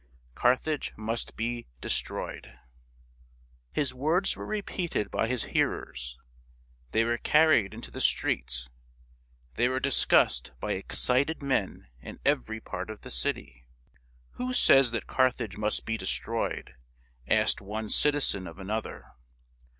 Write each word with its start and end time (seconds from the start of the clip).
(Carthage 0.33 0.93
must 0.97 1.35
be 1.35 1.67
destroyed!) 1.79 2.57
His 3.79 3.93
words 3.93 4.35
were 4.35 4.47
repeated 4.47 5.11
by 5.11 5.27
his 5.27 5.43
hearers; 5.53 6.17
they 6.91 7.03
were 7.03 7.19
carried 7.19 7.71
into 7.71 7.91
the 7.91 8.01
Street; 8.01 8.67
they 9.57 9.69
were 9.69 9.79
discussed 9.79 10.53
by 10.59 10.71
excited 10.71 11.43
men 11.43 11.85
in 12.01 12.19
every 12.25 12.59
part 12.59 12.89
of 12.89 13.01
the 13.01 13.11
city." 13.11 13.67
Who 14.37 14.53
says 14.55 14.89
that 14.89 15.05
Carthage 15.05 15.55
must 15.55 15.85
be 15.85 15.97
destroyed?" 15.97 16.73
asked 17.27 17.61
one 17.61 17.87
citizen 17.87 18.47
of 18.47 18.57
another. 18.57 19.05